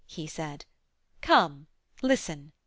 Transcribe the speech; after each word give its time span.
he 0.07 0.25
said. 0.25 0.65
'Come, 1.21 1.67
listen! 2.01 2.53